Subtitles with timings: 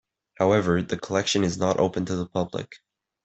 [0.39, 2.77] However, the collection is not open to the public.